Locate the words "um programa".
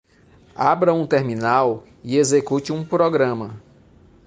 2.73-3.61